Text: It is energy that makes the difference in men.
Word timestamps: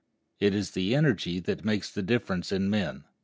It 0.39 0.55
is 0.55 0.75
energy 0.75 1.39
that 1.41 1.63
makes 1.63 1.91
the 1.91 2.01
difference 2.01 2.51
in 2.51 2.71
men. 2.71 3.03